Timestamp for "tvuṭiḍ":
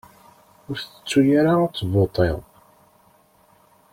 1.73-2.39